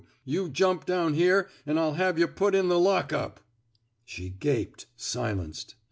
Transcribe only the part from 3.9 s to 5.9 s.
She gaped, silenced.